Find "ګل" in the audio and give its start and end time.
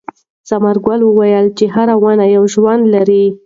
0.85-1.01